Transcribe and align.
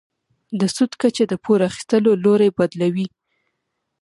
د 0.59 0.61
سود 0.75 0.91
کچه 1.01 1.23
د 1.27 1.33
پور 1.43 1.59
اخیستلو 1.69 2.11
لوری 2.23 2.49
بدلوي. 2.57 3.07